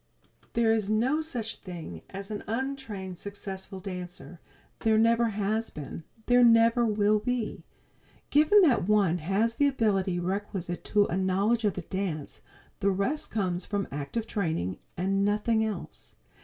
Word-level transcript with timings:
There 0.53 0.71
is 0.73 0.89
no 0.89 1.21
such 1.21 1.57
thing 1.57 2.01
as 2.09 2.31
an 2.31 2.43
untrained 2.47 3.19
successful 3.19 3.79
dancer; 3.79 4.39
there 4.79 4.97
never 4.97 5.25
has 5.29 5.69
been; 5.69 6.05
there 6.25 6.43
never 6.43 6.83
will 6.87 7.19
be. 7.19 7.65
Given 8.31 8.63
that 8.63 8.87
one 8.87 9.19
has 9.19 9.53
the 9.53 9.67
ability 9.67 10.19
requisite 10.19 10.83
to 10.85 11.05
a 11.05 11.15
knowledge 11.15 11.65
of 11.65 11.75
the 11.75 11.83
dance, 11.83 12.41
the 12.79 12.89
rest 12.89 13.29
comes 13.29 13.63
from 13.63 13.87
active 13.91 14.25
training, 14.25 14.79
and 14.97 15.23
nothing 15.23 15.63
else. 15.63 16.15